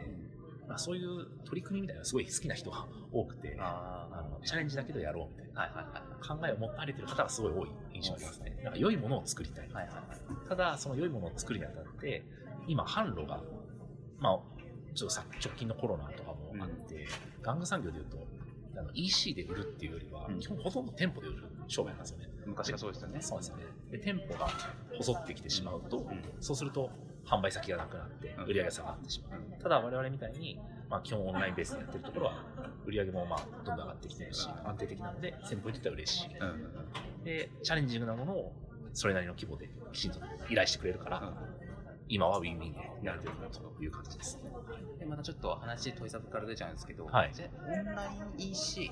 [0.69, 6.05] まあ、そういう取り組みみたいなのがすごい好きな人が多くて、ああのチャレンジだけどやろうみたいなあはいはいはい。
[6.27, 8.61] 考えを持たれてる方がすごい多い印象がありますね。
[8.63, 9.69] なんか良いものを作りたい。
[9.73, 10.01] はいはいは
[10.45, 10.49] い。
[10.49, 12.25] ただ、その良いものを作るにあたって、
[12.67, 13.43] 今、販路が、
[14.19, 14.39] まあ、
[14.95, 17.07] ちょっとさ直近のコロナとかもあって、
[17.43, 18.27] 玩具産業でいうと、
[18.77, 22.29] あの EC で売るっていうよりは、うん基本ほとんど店舗で売る商売なんですよね。
[22.47, 23.65] 昔がそうですよねそうですよね。
[23.91, 24.49] で、店舗が
[24.97, 26.91] 細ってきてしまうと、うんそうすると
[27.25, 29.41] 販売先がなくなってうん、売り上げが下がってしまう。
[29.41, 30.61] うんただ、我々みたいに、
[30.91, 32.45] まあ、基本オンラインベースでやってるところは、
[32.85, 37.25] 売り上げもまあどんどん上がってきてるし、安定的なので、先方にとっては嬉しい。
[37.25, 38.53] で、チャレンジングなものを
[38.93, 41.33] それなりの規模できちんと依頼してくれるから、
[42.09, 44.39] 今はウィンウィンでやってるという感じです。
[44.99, 47.31] でまたちょっと話問いサブから出ちゃうんですけど、はい。
[47.33, 48.91] じゃあオンライン EC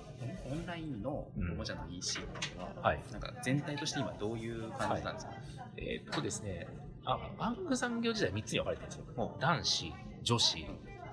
[0.51, 2.21] オンラインのおもちゃの EC
[2.59, 3.01] は、はい。
[3.13, 5.33] なんか全体として今どういう感じなんですか、
[5.77, 6.67] えーっとですね、
[7.05, 9.37] あ、バンク産業時代3つに分かれてるんですよ。
[9.41, 10.69] 男子、女子、で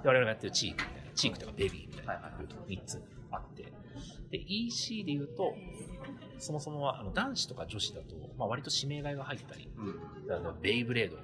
[0.06, 2.78] 我々がやってるチークみたいな、チークとかベビーみたいなはいはいはい。
[2.78, 3.74] 3つあって、
[4.32, 5.56] で、EC で言うと、
[6.38, 10.34] そもそもはあの男子とか女子だと、まあ、割と指名買いが入ったり、うん。
[10.34, 11.18] あのベイブレード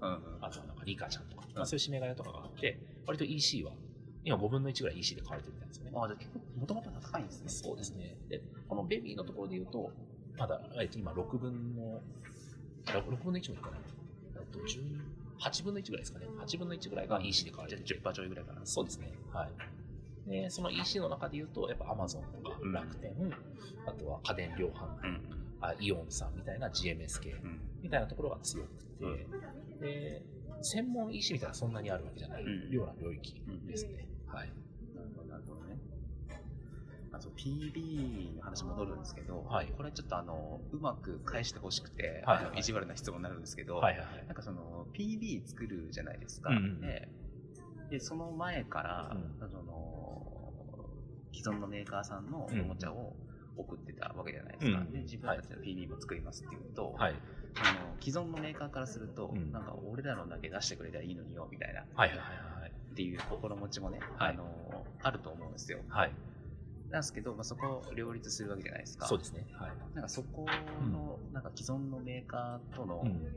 [0.00, 3.72] あとはなんかリカちゃんとか、まあ、そういう指名買いとかがあって、割と EC は、
[4.24, 5.92] 今5分の1ぐらい EC で買われてるみたいですよね。
[5.94, 8.16] あじゃあ結構もともと高いんですねそうですね。
[8.28, 9.90] で、このベビーのところで言うと、
[10.36, 12.00] まだ、えっと、今6分の、
[12.86, 13.80] 6分の1もいかない。
[14.36, 16.26] えっと、18分の1ぐらいですかね。
[16.38, 17.84] 8分の1ぐらいが EC で買われてる。
[17.84, 19.12] 10パーちょいぐらいかなそうですね。
[19.32, 20.30] はい。
[20.30, 23.12] で、その EC の中で言うと、やっぱ Amazon とかうん楽天、
[23.86, 29.26] あとは家電量販店、うんあイオンさんみたいな GMS 系うんみたいなところが強くて、
[29.80, 30.22] で、
[30.62, 32.42] 専門 EC みたいなそんなにあるわけじゃない。
[32.42, 32.70] うん。
[32.70, 34.08] ような領域ですね。
[34.26, 34.48] はい。
[34.94, 35.78] なるほどなるほどね
[37.10, 39.72] あと PB の話戻るんですけど、はい。
[39.76, 44.26] これちょっとあのうまく返してほしくて、はいあの意地悪な質問になるんですけど、はいはいはい。
[44.26, 46.50] なんかその PB 作るじゃないですか。
[46.50, 47.08] うんうんで
[47.90, 49.48] で、その前から、うん。
[49.48, 50.22] その
[51.32, 53.14] 既存のメーカーさんのおもちゃを
[53.56, 54.78] 送ってたわけじゃないですか。
[54.78, 54.92] うん。
[54.92, 57.14] で、自分たちの PB も作りますっていうと、はい。
[58.08, 62.70] 既存のメーカーからすると、うんなんか俺らのだけ出してくれたらいいのによみたいなはいはいはいはい。
[62.92, 64.44] っていう心持ちもね、はいあの
[65.02, 65.78] あると思うんですよ。
[65.88, 66.12] はい。
[66.90, 69.06] なんですけど、まあ、そこを両立するわけじゃないですか。
[69.06, 69.46] そうですね。
[69.52, 69.70] はい。
[69.94, 70.46] なんかそこ
[70.90, 73.28] の、なんか既存のメーカーとの、うん。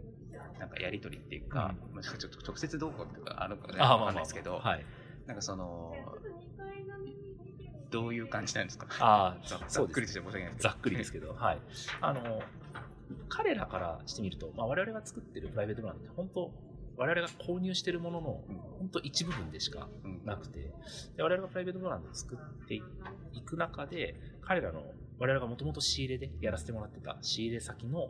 [0.57, 4.86] なんかやり取りっていうか、うまあちょっと直接どうこうとかあるのかね、あわかんないですけど、はい。
[5.25, 5.93] なんかその、
[7.91, 8.88] どういう感じなんですか？
[8.99, 11.62] ああ、 ざざっくりとして申し訳ないですざっくりですけど、はい。
[11.99, 12.41] あの、
[13.31, 16.51] 彼らからしてみると、まあ、我々が作ってるプライベートブランドって、本当、
[16.97, 18.55] 我々が購入してるものの、うん。
[18.77, 20.21] 本当一部分でしかうん。
[20.25, 20.59] なくて、
[21.15, 22.83] で我々がプライベートブランドを作ってい
[23.45, 24.83] く中で、彼らの、
[25.17, 28.09] 我々がもともと仕入れでやらせてもらってた仕入れ先の、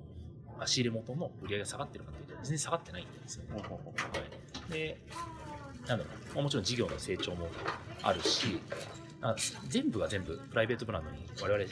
[0.60, 3.44] あ仕入れ元の売り上げが下がってるかというと、全然下がってないんですよ。
[3.54, 3.62] ね。
[3.62, 4.98] はい、で、
[5.88, 7.48] なんだろう、まあもちろん事業の成長も
[8.02, 8.60] あるし、
[9.22, 9.36] あ
[9.68, 11.64] 全部が全部プライベートブランドに我々、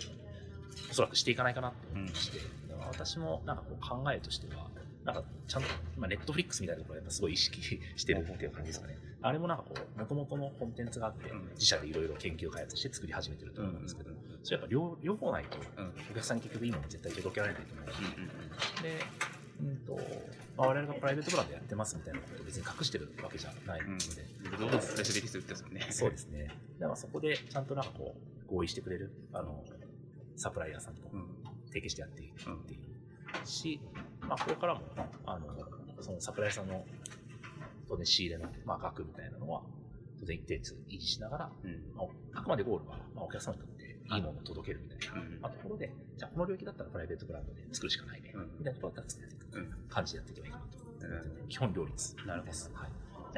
[0.92, 4.70] おそらくしていかないかなと思っして、だ私もなんかこう考えとしては、
[5.06, 7.62] なんかちゃんと、今、ネットフリックスみたいなところをやっぱすごい意識
[7.96, 8.98] してるっていう感じですかね。
[9.22, 15.58] あれもなんかこう、もともとのコンテンツがあってうん、自社でいろいろ研究開発して作り始めてると思うんですけど、うんそれやっぱ両両方ないと、
[16.12, 19.00] お客さんに結局いいもの絶対届けられないと思うし、うんで、
[19.62, 20.00] うんと
[20.60, 24.06] まあ、我々がプライベートブランドやってますみたいなことを別に隠してるわけじゃないので、
[24.46, 24.72] うんうん。
[24.72, 25.88] どうスペシャリストってますもんね。
[25.90, 26.48] そうですね。
[26.80, 28.16] だからそこでちゃんとなんかこ
[28.48, 29.64] う、合意してくれる、あの、
[30.36, 31.28] サプライヤーさんとうん。
[31.70, 33.82] 提携してやっていくっていうし、
[34.22, 34.82] まあ、これからも、
[35.26, 35.48] あの、
[36.02, 36.86] そのサプライヤーさんの、
[37.88, 39.62] 当然仕入れの、まあ、額みたいなのは、
[40.20, 41.72] 当然一定数維持しながら、うん。
[41.96, 50.80] まあ、あくまでゴールは、まあ、お客様にとっていいものを届けるみたいな、うんまあ、ところで、じゃあこの領域だったらプライベートブランドで作るしかないね、うんみたいなところだったら作っていくうん感じでやっていけばいいかなと。
[51.02, 52.72] うん基本両立なるほどです。
[52.74, 52.90] はい。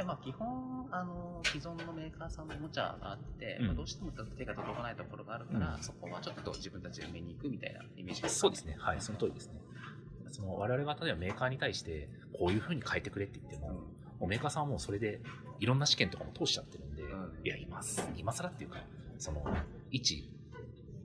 [0.02, 3.66] じゃあまあ基本あの既存のメーカーさんのおもちゃがあって、うん。
[3.68, 5.84] まあ、どうしても手が届かないところがあるから、うん。
[5.84, 8.76] そこはちょっと自分たちで埋めに行くみたいなイメージですそうですね。
[8.80, 9.62] はい、その通りですね。
[10.32, 13.76] その我々が例えばメーカーに対して、こういうふうに変えてくれって言っても、うん。
[13.76, 13.86] も
[14.22, 15.20] うメーカーさんはもうそれで
[15.60, 17.34] いろんな試験とかも通しちゃってるんで、うん。
[17.44, 18.80] いや、今す、今更っていうか、
[19.20, 19.44] その、
[19.92, 20.30] 一、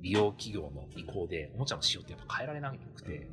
[0.01, 3.29] 利用企業の意向で、おもちゃの仕様ってやっぱ変えられなくて、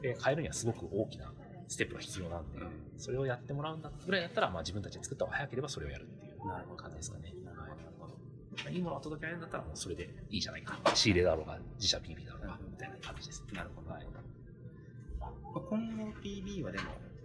[0.00, 1.32] で、変えるにはすごく大きな
[1.68, 7.24] ステップが必要なんで、うんそれをやってもらうんだぐらいだったら、まあ自分たちで作った方が早ければそれをやるっていう感じですかね。
[7.24, 7.30] は
[8.70, 10.78] いいいものが届けられるんだったら、もうそれでいいじゃないか。
[10.94, 13.44] 仕入れだろうが、自社 PB だろうが、みたいな感じです。
[13.52, 14.06] なるほどはい。
[15.18, 16.84] まあ今後 PB はでも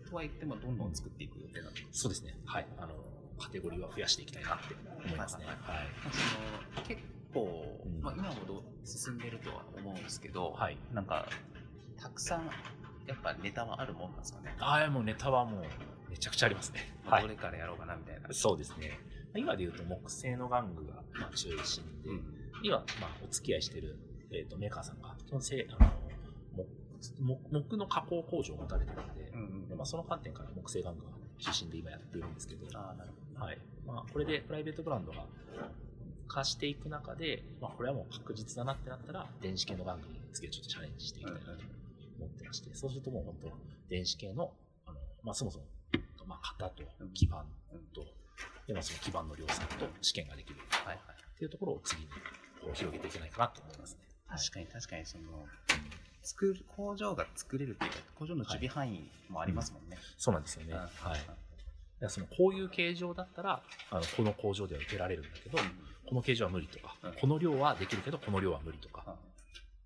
[0.10, 2.36] とは言ってもどんどん作っていく予定なんでそうですね。
[2.46, 2.68] はい。
[2.78, 2.94] あの、
[3.38, 4.76] カテゴリーは増やしていきたいなって
[5.06, 5.46] 思いますね。
[5.46, 5.88] はいはい。
[6.04, 6.14] まあ
[6.74, 7.02] その結
[7.34, 10.78] 構、うんまあ、今ほど進んでるとは思うんですけど、はい。
[10.94, 11.28] なんか
[11.98, 12.50] たくさん
[13.10, 15.64] やっぱネタはあるもんなんですかね、ああ、もうネタはもう
[16.10, 16.80] めちゃくちゃありますね。
[17.06, 19.00] まあどれからやろうかなみたいな、そうですね。
[19.36, 22.40] 今で言うと木製の玩具がまあ中心で、うん。
[22.62, 23.98] 今、まあ、お付き合いしてる、
[24.32, 25.92] えー、とメーカーさんが、基本せあ
[27.22, 33.58] の木の加工工場を持たれてるので、うんうんでまあ、その観点から木製玩具が中心で今やってるんですけど、ああなるほはい。
[33.88, 35.26] まあ、これでプライベートブランドが
[36.28, 41.52] 化していく中で、まあ、これはもう確実だなってなったら、電子系の玩具に次はちょっとチャレンジしていきたいなと。
[41.52, 41.62] 思
[42.26, 43.52] ってまして、そうするともう本当、
[43.90, 44.54] 電子系の、
[44.86, 45.66] あのまあ、そもそも、
[46.26, 47.46] まあ、型と基板
[47.94, 48.06] と、
[48.68, 50.56] でまあ、その基板の量産と試験ができる。
[50.56, 51.20] どはいはい。
[51.36, 52.08] っていうところを次に
[52.62, 54.00] こう広げていけないかなと思いますね。
[54.28, 55.24] 確かに確かにその
[56.22, 59.98] 作る工場が作れるっていうか工場の守備範囲もありますもんね。
[60.18, 60.74] そうなんですよね。
[60.74, 60.80] うん。
[60.80, 62.10] はい。
[62.10, 65.58] そのこういう形状だったらあのこの工場では受けられるんだけど、
[66.08, 67.14] この形状は無理とか、うん。
[67.14, 69.16] この量はできるけどこの量は無理とか、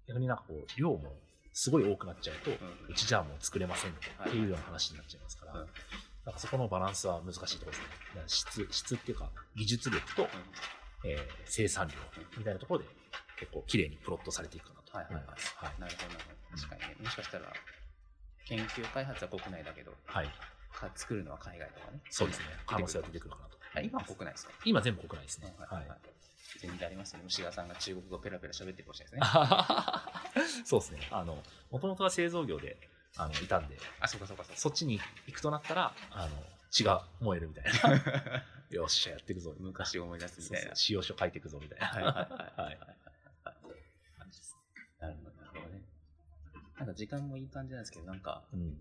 [0.08, 1.14] 逆になんかこう量も
[1.54, 2.58] すごい多くなっちゃうと、う
[2.90, 5.68] うんちじゃあもう作れませんっていうような話になっちゃいますから、うん
[6.26, 8.64] なんかそこのバランスは難しいところですね。
[8.64, 10.28] 質質っていうか技術力と、
[11.04, 11.96] えー生産量
[12.38, 12.86] みたいなところで
[13.38, 15.54] 結構綺麗にプロットされていくかなとはいはいはい思います。
[15.58, 15.82] はい。
[15.82, 17.54] なるほどなるほど確かにねもしかしたら
[18.48, 20.30] 研究開発は国内だけどはい。
[20.72, 22.46] か作るのは海外とかねそうですね。
[22.66, 23.58] 可能性は出てくるかなと。
[23.76, 24.54] あ今は国内ですか？
[24.64, 25.54] 今全部国内ですね。
[25.60, 25.88] はいい。
[25.88, 26.00] ははい
[26.62, 29.44] 全然ありますよね虫川さんが中国語ペラペラ喋ってるかもしれないですね
[30.66, 31.08] そうですね。
[31.12, 32.78] あの、もともとは製造業で、
[33.18, 38.44] あの、いたんで、あそうかそうかそうかそっちに行くとなったら、あの、血が燃えるみたいな。
[38.72, 39.54] よっしゃ、やっていくぞ。
[39.60, 41.88] 昔を思い出すみたいな使用書書いていくぞみたいな。
[41.88, 42.78] はいはいはい
[45.00, 45.82] なるほどなるほどね
[46.78, 48.80] なんか時間もいい感じなんですけどなんかうん。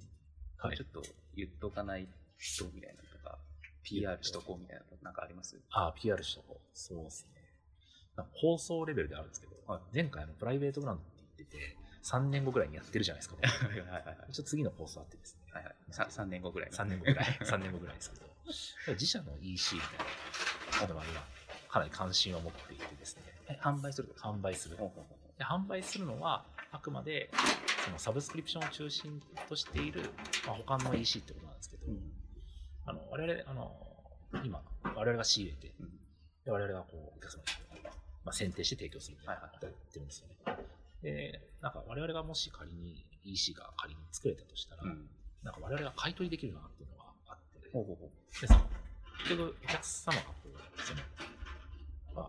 [0.57, 1.03] はいちょっと
[1.35, 3.39] 言っとかないとみたいなのとか
[3.83, 5.61] PR しとこうみたいなことなんかあります？
[5.73, 6.69] あ、PR しとこう。
[6.73, 7.43] そうですね。
[8.35, 11.05] 放送レベルであるんですけど、はい前回あのプライベートグラウンド
[12.03, 13.37] 3年後ぐらいにやってるじゃないですか。
[13.41, 14.33] はいはいはいはい。
[14.33, 15.53] ちょっと次の放送あってですね。
[15.53, 15.75] はいはい。
[15.91, 16.77] さ3年後ぐらいの。
[16.77, 18.27] 3年後ぐらい、3年後ぐらいですけど、
[18.95, 21.23] 自社の EC みたいなものが今、
[21.69, 24.77] かなり関心を持っていてですね、え販売する販売する。
[24.77, 27.31] で販売するのは、あくまで
[27.85, 30.03] そのサブスクリプションを中心としている、
[30.47, 32.13] まあ、保管の EC ってことなんですけど、うん。
[32.87, 33.73] あの我々、あの
[34.45, 35.91] 今、我々が仕入れて、うん。
[36.45, 37.43] で我々がこうお客様
[37.77, 37.83] に、
[38.25, 39.51] まあ、選定して提供するみたいなはいはい。
[39.55, 40.37] ことをやってるんですよね。
[41.03, 45.09] で、なんか我々がもし仮に EC が仮に作れたとしたら、うん。
[45.43, 48.41] なんか我々が買い取りできるなっていうのがあって、ほうほうほう。
[48.41, 48.61] でその
[49.19, 51.01] 結局お客様がこう、その、
[52.15, 52.29] まあ、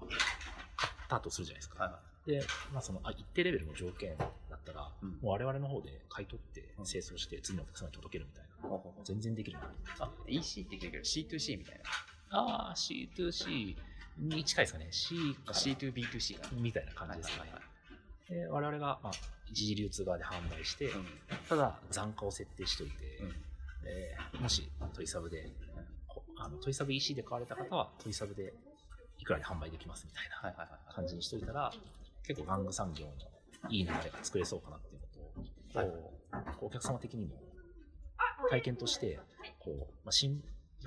[0.76, 1.84] 買ったとするじゃないですか。
[1.84, 5.10] はいはで、まあ、そのあ一定レベルの条件だったら、うん。
[5.10, 11.84] もう我々の方で買い取ってうん清掃して次のお客様に届けるみたいな、うほうほう全然できるなあ EC って言うけど C2C みたいな。
[12.40, 13.76] ああ C2C
[14.18, 14.88] に近いですかね。
[14.92, 17.73] C から C2B2C かなみたいな感じですね、はいはいはい
[18.30, 19.14] で我々が、まあ、
[19.50, 21.06] 一次流通側で販売して、うん。
[21.50, 23.34] ただ残価を設定しておいて、うん。
[23.86, 25.50] えーもしトイサブで、
[26.08, 28.54] こあのトイサブ EC で買われた方はトイサブで
[29.20, 31.72] いくらで販売できますみたいなはいはいはい感じにしといたら、
[32.26, 33.12] 結構玩具産業の
[33.70, 35.08] いい流れが作れそうかなっていうの
[35.74, 35.88] と、はい。
[35.88, 37.36] こうこうお客様的にも
[38.50, 39.20] 体験として、
[39.60, 40.42] こう、まあ、新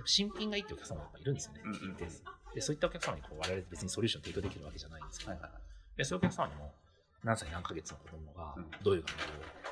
[0.04, 1.60] 新品がいいっていうお客様がやっぱいるんですよね。
[1.64, 1.76] うんうん。
[1.92, 2.22] 一定数。
[2.54, 5.62] でそういったお客様にこう我々別にソリューション提供できるわけじゃないんですけど、はいはいはい。
[5.96, 6.72] でそういうお客様にも
[7.26, 8.70] 何歳何ヶ月の子供がうん。
[8.84, 9.22] どういう学校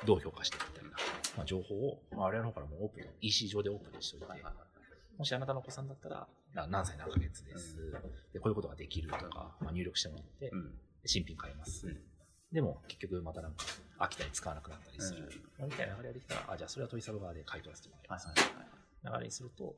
[0.03, 0.89] をどう評価してるみたいな、
[1.37, 4.43] まあ、情報を、まあ、我々の方からもオープン、EC 上でオープンにしておいて、
[5.17, 7.77] もしあなたのお子さんだったら、な何歳何ヶ月です、
[8.33, 10.71] で、こういうことができるとか、まあ、入力してもらって、うん。
[11.05, 11.87] 新品買えます。
[11.87, 11.97] うん。
[12.51, 13.65] でも、結局またなんか、
[13.99, 15.29] 飽きたり使わなくなったりする。
[15.59, 18.27] みたいな流れができたら、あ、じゃあそれはトイサブ側で買い取らせてもらいます。
[19.05, 19.75] 流れにすると、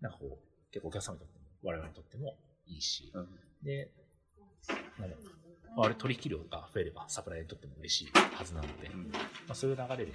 [0.00, 3.26] なんかこう、結構お客様にとっても、我々にとってもいいし、はい
[3.64, 3.90] で、
[4.98, 5.43] なんだろう
[5.76, 9.18] まあ、あれ取引量が増えればサプライにとっても嬉しいはずなので、うんま
[9.50, 10.12] あ、そういう流れで、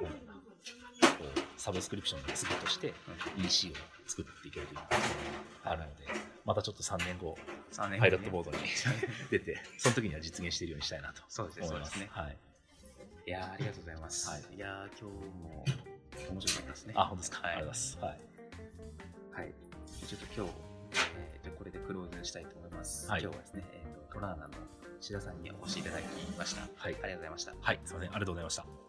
[0.00, 2.94] うなこうサブスクリプションの次として
[3.36, 3.72] EC を
[4.06, 4.88] 作っていけるというのが
[5.64, 6.06] あるので、
[6.44, 7.36] またちょっと3年後、
[7.72, 8.58] 3年パイロットボードに
[9.30, 11.86] 出て、その時には実現しているようにしたいなとそうですね思いま。
[11.86, 12.38] そうですすねはい。
[13.26, 15.64] いやーありがとうございます、はいい、やー今日も
[16.30, 17.46] 面白かったですねあ、本当ですか？
[17.46, 19.36] はいありがとうございます。
[19.36, 19.42] はい。
[19.42, 19.54] はい。
[20.06, 20.52] ちょっと今日、
[21.34, 23.10] えー、とこれでクローズしたいと思います。
[23.10, 24.54] はい今日はですね、えーと、トラーナの
[25.00, 26.02] 志田さんにお越しいただき
[26.36, 26.62] ました。
[26.62, 27.54] はいありがとうございました。
[27.60, 28.10] はい、すみません。
[28.10, 28.87] ありがとうございました。